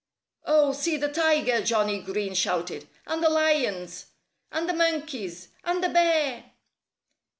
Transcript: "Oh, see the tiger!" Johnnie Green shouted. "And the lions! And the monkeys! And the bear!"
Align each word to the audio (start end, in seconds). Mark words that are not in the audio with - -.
"Oh, 0.45 0.73
see 0.73 0.97
the 0.97 1.09
tiger!" 1.13 1.61
Johnnie 1.63 2.01
Green 2.01 2.33
shouted. 2.33 2.87
"And 3.05 3.23
the 3.23 3.29
lions! 3.29 4.07
And 4.51 4.67
the 4.67 4.73
monkeys! 4.73 5.49
And 5.63 5.83
the 5.83 5.89
bear!" 5.89 6.53